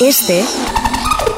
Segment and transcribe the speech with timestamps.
[0.00, 0.42] Este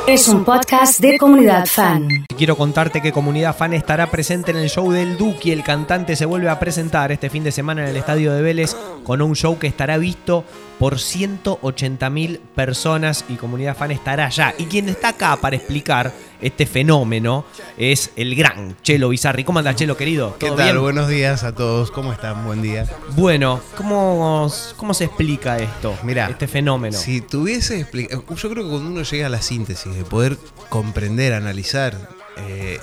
[0.07, 2.09] es un podcast de comunidad fan.
[2.39, 5.51] Quiero contarte que Comunidad Fan estará presente en el show del Duki.
[5.51, 8.77] El cantante se vuelve a presentar este fin de semana en el estadio de Vélez
[9.05, 10.45] con un show que estará visto
[10.79, 14.55] por 180.000 personas y Comunidad Fan estará allá.
[14.59, 17.45] Y quien está acá para explicar este fenómeno
[17.77, 19.45] es el gran Chelo Bizarri.
[19.45, 20.37] ¿Cómo anda Chelo, querido?
[20.39, 20.73] ¿Qué ¿Todo tal?
[20.73, 20.83] bien?
[20.83, 21.93] Buenos días a todos.
[21.93, 22.45] ¿Cómo están?
[22.45, 22.87] Buen día.
[23.15, 25.97] Bueno, ¿cómo, ¿cómo se explica esto?
[26.03, 26.99] Mirá, este fenómeno.
[26.99, 30.37] Si tuviese yo creo que cuando uno llega a la síntesis de poder
[30.69, 31.97] comprender, analizar,
[32.39, 32.81] eh,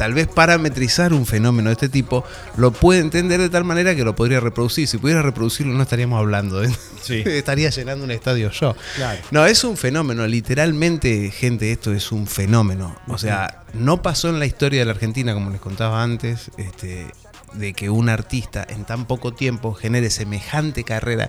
[0.00, 2.24] tal vez parametrizar un fenómeno de este tipo,
[2.56, 4.88] lo puede entender de tal manera que lo podría reproducir.
[4.88, 6.60] Si pudiera reproducirlo, no estaríamos hablando.
[6.60, 7.22] de- Sí.
[7.26, 8.74] Estaría llenando un estadio yo.
[8.96, 9.20] Claro.
[9.30, 10.26] No, es un fenómeno.
[10.26, 12.96] Literalmente, gente, esto es un fenómeno.
[13.08, 17.06] O sea, no pasó en la historia de la Argentina, como les contaba antes, este,
[17.52, 21.28] de que un artista en tan poco tiempo genere semejante carrera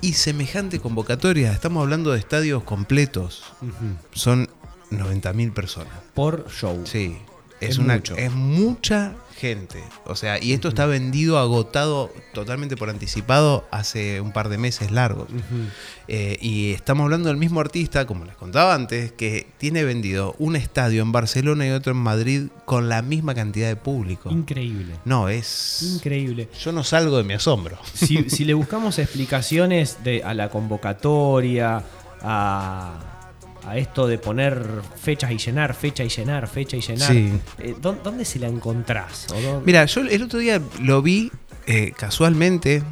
[0.00, 1.50] y semejante convocatoria.
[1.50, 3.42] Estamos hablando de estadios completos.
[4.12, 4.48] Son
[4.92, 5.92] 90.000 personas.
[6.14, 6.82] Por show.
[6.84, 7.18] Sí,
[7.60, 8.16] es, Es una mucho.
[8.16, 9.82] es mucha gente.
[10.04, 14.90] O sea, y esto está vendido, agotado totalmente por anticipado hace un par de meses
[14.90, 15.28] largos.
[16.08, 20.56] Eh, y estamos hablando del mismo artista, como les contaba antes, que tiene vendido un
[20.56, 24.30] estadio en Barcelona y otro en Madrid con la misma cantidad de público.
[24.30, 24.94] Increíble.
[25.04, 25.82] No, es.
[25.82, 26.48] Increíble.
[26.60, 27.78] Yo no salgo de mi asombro.
[27.94, 31.84] si, si le buscamos explicaciones de, a la convocatoria,
[32.22, 33.17] a,
[33.70, 34.64] a esto de poner
[35.00, 37.32] fechas y llenar, fecha y llenar, fecha y llenar, Sí.
[37.58, 39.26] eh, ¿dó- ¿dónde se la encontrás?
[39.34, 41.30] ¿O dó- Mira, yo el otro día lo vi
[41.66, 42.82] eh, casualmente.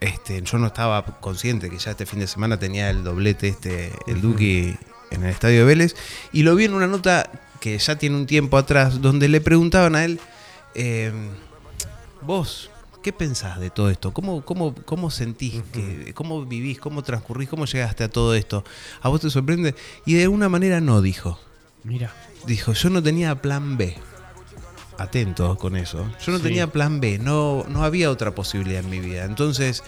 [0.00, 3.92] Este, yo no estaba consciente que ya este fin de semana tenía el doblete, este,
[4.06, 4.76] el Duki
[5.10, 5.94] en el estadio de Vélez.
[6.32, 7.30] Y lo vi en una nota
[7.60, 10.20] que ya tiene un tiempo atrás, donde le preguntaban a él,
[10.74, 11.12] eh,
[12.22, 12.70] vos,
[13.02, 14.12] ¿qué pensás de todo esto?
[14.12, 15.62] ¿Cómo, cómo, cómo sentís?
[15.72, 16.78] que, ¿Cómo vivís?
[16.78, 17.48] ¿Cómo transcurrís?
[17.48, 18.64] ¿Cómo llegaste a todo esto?
[19.00, 19.74] ¿A vos te sorprende?
[20.06, 21.38] Y de alguna manera no dijo.
[21.84, 22.12] Mira,
[22.46, 23.96] Dijo, yo no tenía plan B.
[24.96, 26.10] Atento con eso.
[26.24, 26.44] Yo no Sí.
[26.44, 29.24] tenía plan B, no, no había otra posibilidad en mi vida.
[29.24, 29.82] Entonces,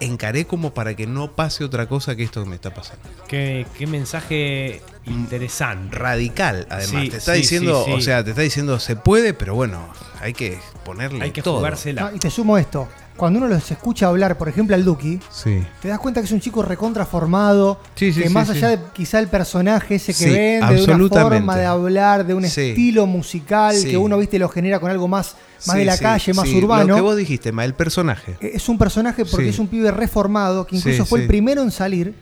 [0.00, 3.02] encaré como para que no pase otra cosa que esto que me está pasando.
[3.28, 5.96] qué, qué mensaje interesante.
[5.96, 7.02] Radical, además.
[7.04, 7.96] Sí, te está sí, diciendo, sí, sí.
[7.98, 9.88] o sea, te está diciendo, se puede, pero bueno,
[10.20, 11.56] hay que ponerle Hay que todo.
[11.58, 12.10] jugársela.
[12.10, 12.88] No, y te sumo esto.
[13.16, 15.62] Cuando uno los escucha hablar, por ejemplo, al Duki, Sí.
[15.80, 18.78] te das cuenta que es un chico recontra formado, Sí, sí, que más allá de
[18.92, 20.26] quizá el personaje ese que
[20.60, 24.80] vende, de una forma de hablar, de un estilo musical, que uno, viste, lo genera
[24.80, 25.36] con algo más,
[25.66, 26.54] más de la calle, más sí.
[26.54, 27.02] Lo que urbano.
[27.02, 28.36] vos dijiste, ma, el personaje.
[28.40, 31.70] Eh, Es un personaje porque es un pibe reformado, que incluso fue el primero en
[31.70, 32.14] salir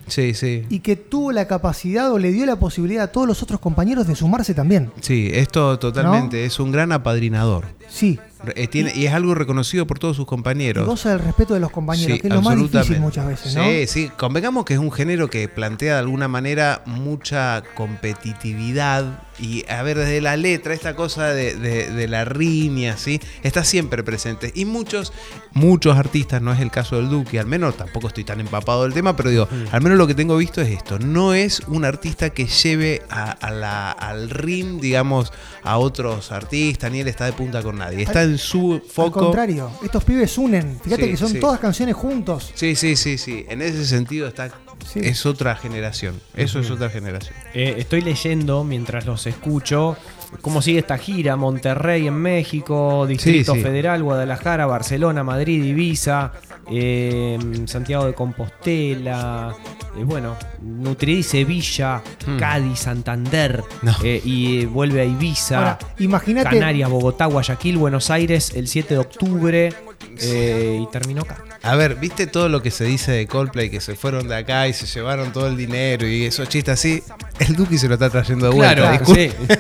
[0.69, 4.07] y que tuvo la capacidad o le dio la posibilidad a todos los otros compañeros
[4.07, 4.93] de sumarse también.
[5.01, 6.45] Sí, esto totalmente.
[6.45, 7.65] Es un gran apadrinador.
[7.93, 8.19] Sí.
[8.57, 10.87] Eh, tiene- y es algo reconocido por todos sus Y compañeros.
[10.87, 13.63] goza del respeto de los compañeros, Sí, que es lo más difícil muchas veces, ¿no?
[13.65, 19.05] Sí, sí, convengamos que es un género que plantea de alguna manera mucha competitividad
[19.43, 23.21] y, a ver, desde la letra, esta cosa de, de- de la riña, ¿sí?
[23.43, 24.53] Está siempre presente.
[24.55, 25.13] Y muchos,
[25.53, 28.95] muchos artistas, no es el caso del Duque, al menos tampoco estoy tan empapado del
[28.95, 30.99] tema, pero digo, al menos lo que tengo visto es esto.
[30.99, 35.33] No es un artista que lleve a, a la- al ring, digamos,
[35.65, 38.03] a otros artistas, ni él está de punta con nadie.
[38.03, 39.21] Está en su Al foco.
[39.21, 40.79] contrario, estos pibes unen.
[40.83, 41.41] Fíjate Sí, que son sí.
[41.41, 42.53] todas canciones juntos.
[42.55, 43.45] Sí, sí, sí, sí.
[43.49, 44.51] En ese sentido está.
[44.87, 45.01] Sí.
[45.03, 46.21] Es otra generación.
[46.37, 47.35] Eso es otra generación.
[47.55, 49.97] Eh, estoy leyendo mientras los escucho
[50.41, 51.37] cómo sigue esta gira.
[51.37, 53.65] Monterrey en México, Distrito Sí, sí.
[53.65, 56.33] Federal, Guadalajara, Barcelona, Madrid, Ibiza,
[56.71, 59.55] eh, Santiago de Compostela,
[59.99, 62.39] eh, bueno, Nutri Sevilla, Hmm.
[62.39, 63.93] Cádiz, Santander, No.
[64.03, 65.59] eh, y eh, vuelve a Ibiza.
[65.59, 66.49] Ahora, imagínate.
[66.51, 69.73] Canarias, Bogotá, Guayaquil, Buenos Aires el 7 de octubre
[70.21, 71.43] eh, y terminó acá.
[71.65, 73.71] A ver, ¿viste todo lo que se dice de Coldplay?
[73.71, 77.03] Que se fueron de acá y se llevaron todo el dinero y esos chistes así.
[77.39, 78.91] El Duki se lo está trayendo de vuelta.
[78.93, 79.31] disculpe.
[79.31, 79.57] sí.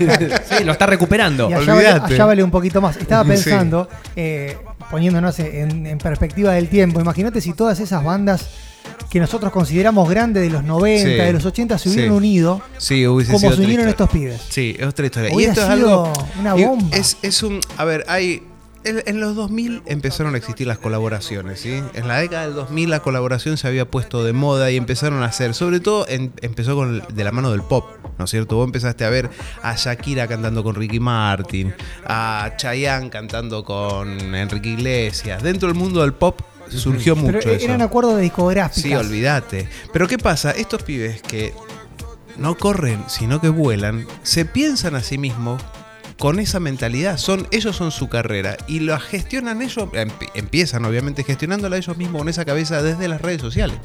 [0.58, 1.48] Sí, lo está recuperando.
[1.48, 2.14] Y allá vale, olvídate.
[2.14, 2.96] allá vale un poquito más.
[2.96, 3.28] Estaba Sí.
[3.30, 4.56] pensando, eh,
[4.90, 8.48] poniéndonos en, en perspectiva del tiempo, imagínate si todas esas bandas
[9.08, 11.14] que nosotros consideramos grandes de los 90, Sí.
[11.14, 12.16] de los 80 se hubieran Sí.
[12.16, 13.90] unido Sí, hubiese como sido se unieron historia.
[13.90, 14.40] estos pibes.
[14.50, 15.30] Sí, es otra historia.
[15.30, 16.12] y Hubiera esto es sido algo.
[16.40, 16.96] una y bomba.
[16.96, 17.60] Es, es un.
[17.76, 18.42] A ver, hay.
[18.84, 21.80] En, en los 2000 empezaron a existir las colaboraciones, ¿sí?
[21.94, 25.26] En la década del 2000 la colaboración se había puesto de moda y empezaron a
[25.26, 27.86] hacer, sobre todo en- empezó con el- de la mano del pop,
[28.18, 28.56] ¿no es cierto?
[28.56, 29.30] Vos empezaste a ver
[29.62, 31.72] a Shakira cantando con Ricky Martin,
[32.04, 35.42] a Chayanne cantando con Enrique Iglesias.
[35.42, 37.64] Dentro del mundo del pop surgió Pero mucho eso.
[37.64, 38.82] eran acuerdos de discográficas.
[38.82, 39.68] Sí, olvídate.
[39.92, 40.50] Pero ¿qué pasa?
[40.50, 41.54] Estos pibes que
[42.36, 45.62] no corren, sino que vuelan, se piensan a sí mismos
[46.22, 47.18] con esa mentalidad.
[47.18, 52.20] Son, ellos son su carrera y la gestionan ellos, em- empiezan obviamente gestionándola ellos mismos
[52.20, 53.76] con esa cabeza desde las redes sociales.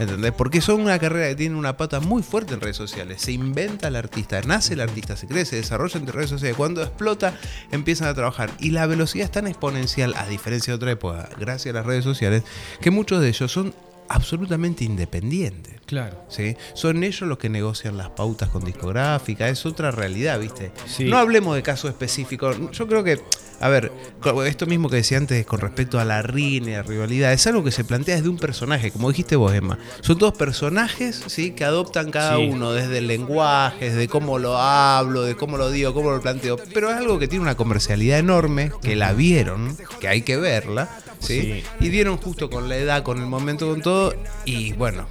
[0.00, 0.32] ¿Entendés?
[0.32, 3.22] Porque son una carrera que tiene una pata muy fuerte en redes sociales.
[3.22, 6.56] Se inventa el artista, nace el artista, se crece, se desarrolla entre redes sociales.
[6.56, 7.34] Cuando explota,
[7.70, 8.50] empiezan a trabajar.
[8.58, 12.02] Y la velocidad es tan exponencial, a diferencia de otra época, gracias a las redes
[12.02, 12.42] sociales,
[12.80, 13.72] que muchos de ellos son
[14.08, 15.74] absolutamente independientes.
[15.86, 16.24] Claro.
[16.28, 16.56] ¿sí?
[16.74, 20.72] Son ellos los que negocian las pautas con discográfica, es otra realidad, ¿viste?
[20.86, 21.04] Sí.
[21.04, 22.56] No hablemos de casos específicos.
[22.72, 23.20] Yo creo que,
[23.60, 23.92] a ver,
[24.46, 27.64] esto mismo que decía antes con respecto a la riña, y la rivalidad, es algo
[27.64, 29.78] que se plantea desde un personaje, como dijiste vos, Emma.
[30.00, 31.52] Son todos personajes, ¿sí?
[31.52, 32.48] Que adoptan cada Sí.
[32.50, 36.56] uno, desde el lenguaje, desde cómo lo hablo, de cómo lo digo, cómo lo planteo.
[36.74, 40.88] Pero es algo que tiene una comercialidad enorme, que la vieron, que hay que verla,
[41.20, 41.40] ¿sí?
[41.40, 41.64] Sí.
[41.80, 44.14] Y dieron justo con la edad, con el momento, con todo,
[44.44, 45.06] y bueno,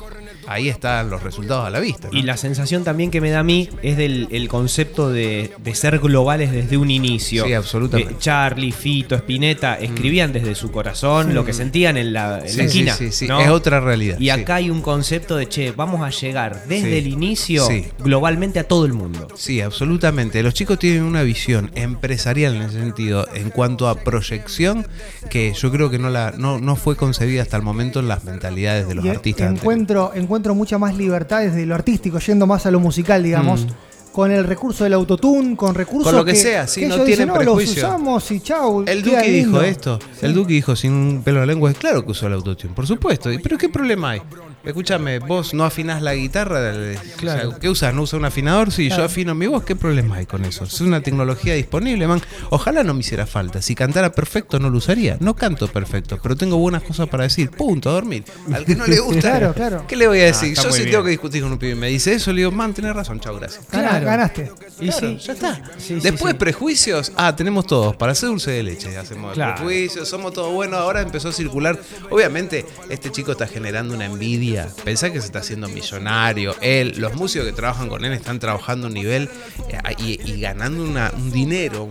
[0.47, 2.09] ahí están los resultados a la vista.
[2.11, 2.17] ¿no?
[2.17, 5.75] Y la sensación también que me da a mí es del el concepto de, de
[5.75, 7.45] ser globales desde un inicio.
[7.45, 8.13] Sí, absolutamente.
[8.13, 12.57] Eh, Charlie, Fito, Spinetta escribían desde su corazón lo que sentían en la, en Sí,
[12.57, 12.93] la sí, esquina.
[12.95, 13.39] sí, sí, ¿no?
[13.41, 14.17] es otra realidad.
[14.19, 14.29] Y sí.
[14.29, 16.97] acá hay un concepto de, che, vamos a llegar desde Sí.
[16.97, 17.85] el inicio Sí.
[17.99, 19.27] globalmente a todo el mundo.
[19.35, 20.41] Sí, absolutamente.
[20.43, 24.85] Los chicos tienen una visión empresarial en ese sentido, en cuanto a proyección,
[25.29, 28.23] que yo creo que no, la, no, no fue concebida hasta el momento en las
[28.23, 29.47] mentalidades de los Y artistas.
[29.47, 29.61] anteriores.
[29.61, 33.65] encuentro, encuentro mucha más libertad desde lo artístico, yendo más a lo musical, digamos.
[34.11, 36.15] Con el recurso del autotune, con recursos Mm.
[36.15, 37.83] Con lo que sea, sí, no tienen dicen, no, los prejuicio".
[37.85, 38.83] usamos y chau.
[38.87, 39.61] El Duque dijo lindo".
[39.61, 39.99] esto.
[40.17, 40.25] Sí.
[40.25, 41.73] El Duque dijo sin un pelo en la lengua.
[41.73, 43.31] Claro que usó el autotune, por supuesto.
[43.31, 44.21] ¿Y ¿Pero qué problema hay?
[44.65, 46.71] Escúchame, vos no afinás la guitarra.
[47.17, 47.47] Claro.
[47.49, 47.93] o sea, ¿Qué usas?
[47.93, 48.71] ¿No usa un afinador?
[48.71, 49.03] Sí, Claro.
[49.03, 49.63] yo afino mi voz.
[49.63, 50.63] ¿Qué problema hay con eso?
[50.65, 52.21] Es una tecnología disponible, man.
[52.49, 53.61] Ojalá no me hiciera falta.
[53.61, 55.17] Si cantara perfecto, no lo usaría.
[55.19, 57.49] No canto perfecto, pero tengo buenas cosas para decir.
[57.51, 58.23] Punto, a dormir.
[58.53, 59.21] Al que no le gusta.
[59.21, 59.85] Claro, claro.
[59.87, 60.49] ¿Qué le voy a decir?
[60.53, 60.91] está yo si bien.
[60.91, 63.19] tengo que discutir con un pibe y me dice eso, le digo, man, tenés razón,
[63.19, 63.65] chao, gracias.
[63.69, 64.05] Claro.
[64.05, 64.51] Ganaste.
[64.79, 65.55] Y sí, Ya está.
[65.77, 66.37] Sí, sí, Después sí.
[66.39, 67.95] prejuicios, ah, tenemos todos.
[67.95, 69.55] Para hacer dulce de leche hacemos Claro.
[69.55, 70.79] prejuicios, somos todos buenos.
[70.79, 71.79] Ahora empezó a circular.
[72.09, 74.54] Obviamente, este chico está generando una envidia.
[74.83, 76.55] Pensá que se está haciendo millonario.
[76.61, 79.29] Él, los músicos que trabajan con él están trabajando a un nivel
[79.69, 81.89] eh, y, ganando un dinero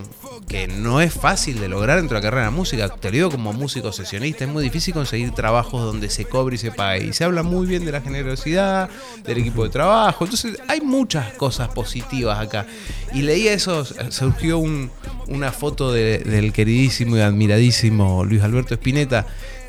[0.48, 2.88] que no es fácil de lograr dentro de la carrera de la música.
[2.88, 6.58] Te lo digo como músico sesionista, es muy difícil conseguir trabajos donde se cobre y
[6.58, 7.06] se pague.
[7.06, 8.88] Y se habla muy bien de la generosidad,
[9.24, 10.24] del equipo de trabajo.
[10.24, 12.66] Entonces hay muchas cosas positivas acá.
[13.12, 14.90] Y leía eso, surgió un-
[15.28, 19.26] una foto de- del queridísimo y admiradísimo Luis Alberto Spinetta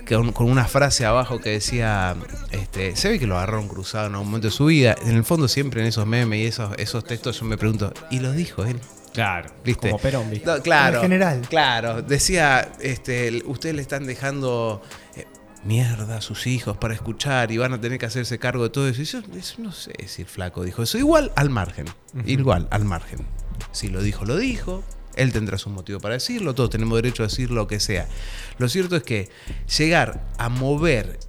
[0.07, 2.16] con, con una frase abajo que decía,
[2.52, 4.96] este, se ve que lo agarraron cruzado en algún momento de su vida.
[5.06, 8.19] En el fondo siempre en esos memes y esos, esos textos yo me pregunto, ¿y
[8.19, 8.80] lo dijo él?
[9.13, 9.50] Claro.
[9.63, 9.90] ¿Viste?
[9.90, 10.46] Como Perón, ¿viste?
[10.46, 10.98] No, claro.
[10.98, 11.42] En general.
[11.50, 12.02] Claro.
[12.02, 14.81] Decía, este, ustedes le están dejando
[15.16, 15.25] eh,
[15.63, 18.90] mierda a sus hijos para escuchar y van a tener que hacerse cargo de todo
[18.90, 19.02] eso.
[19.02, 20.98] Y yo, eso no sé si el flaco dijo eso.
[20.98, 21.86] Igual al margen.
[22.25, 23.25] Igual al margen.
[23.72, 24.84] Si lo dijo, lo dijo.
[25.16, 26.56] Él tendrá su motivo para decirlo.
[26.56, 28.08] Todos tenemos derecho a decir lo que sea.
[28.58, 29.30] Lo cierto es que
[29.78, 31.20] llegar a mover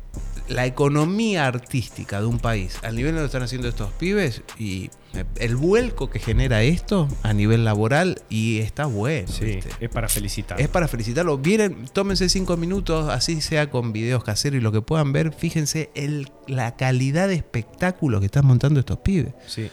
[0.49, 4.43] la economía artística de un país al nivel de lo que están haciendo estos pibes
[4.59, 4.91] y
[5.37, 9.29] el vuelco que genera esto a nivel laboral y está bueno.
[9.29, 9.71] Sí, ¿viste?
[9.81, 10.61] es para felicitar.
[10.61, 11.39] Es para felicitarlo.
[11.39, 15.33] Vienen, tómense cinco minutos, así sea con videos caseros y lo que puedan ver.
[15.33, 19.35] Fíjense el, la calidad de espectáculo que están montando estos pibes.
[19.47, 19.71] Sí.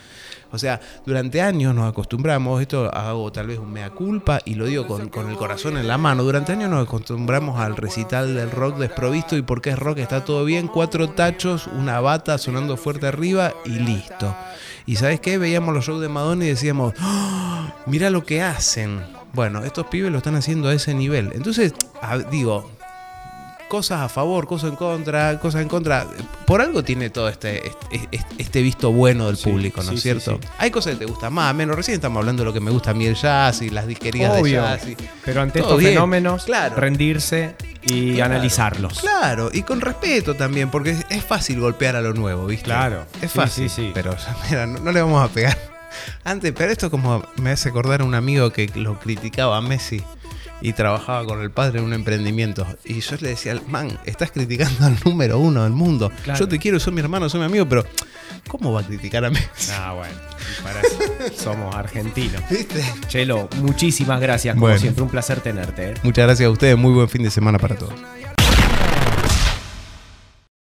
[0.54, 4.68] O sea, durante años nos acostumbramos, esto hago tal vez un mea culpa y lo
[4.68, 8.52] digo con, con el corazón en la mano, durante años nos acostumbramos al recital del
[8.52, 13.08] rock desprovisto y porque es rock está todo bien, cuatro tachos, una bata sonando fuerte
[13.08, 14.36] arriba y listo.
[14.86, 17.66] Y sabes qué, veíamos los shows de Madonna y decíamos, ¡Oh!
[17.88, 19.02] mira lo que hacen.
[19.34, 21.32] Bueno, estos pibes lo están haciendo a ese nivel.
[21.34, 21.74] Entonces,
[22.30, 22.70] digo,
[23.70, 26.06] cosas a favor, cosas en contra, cosas en contra.
[26.46, 30.04] Por algo tiene todo este, este, este visto bueno del Sí, público, ¿no es sí,
[30.04, 30.40] cierto?
[30.42, 30.48] sí.
[30.60, 31.76] Hay cosas que te gustan más, menos.
[31.76, 34.36] Recién estamos hablando de lo que me gusta a mí el jazz y las disquerías
[34.42, 34.88] de jazz.
[34.88, 36.76] y- Pero ante Todo estos bien, fenómenos, claro.
[36.76, 38.34] rendirse y Claro.
[38.34, 39.00] analizarlos.
[39.00, 42.66] Claro, y con respeto también, porque es- es fácil golpear a lo nuevo, ¿viste?
[42.66, 43.06] Claro.
[43.22, 43.92] Es fácil, sí, sí.
[43.94, 44.16] pero
[44.50, 45.58] mira, no, no le vamos a pegar.
[46.24, 50.04] Antes, pero esto como me hace acordar a un amigo que lo criticaba a Messi
[50.64, 52.66] y trabajaba con el padre en un emprendimiento.
[52.86, 56.10] Y yo le decía, man, estás criticando al número uno del mundo.
[56.24, 56.40] Claro.
[56.40, 57.86] Yo te quiero, soy mi hermano, soy mi amigo, pero
[58.48, 59.72] ¿cómo va a criticar a Messi?
[59.78, 60.16] Ah, bueno.
[60.64, 60.98] Para eso
[61.38, 62.42] somos argentinos.
[62.50, 62.82] ¿Viste?
[63.10, 64.56] Chelo, muchísimas gracias.
[64.56, 64.80] Como Bueno.
[64.80, 65.92] siempre, un placer tenerte.
[65.92, 65.94] ¿eh?
[66.04, 67.94] Muchas gracias a ustedes, muy buen fin de semana para todos.